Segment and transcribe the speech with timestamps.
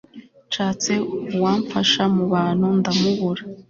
[0.49, 0.91] nshatse
[1.35, 3.43] uwamfasha mu bantu, ndamubura